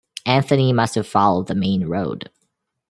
Anthony 0.25 0.73
must 0.73 0.95
have 0.95 1.05
followed 1.05 1.45
the 1.45 1.53
main 1.53 1.85
road. 1.85 2.31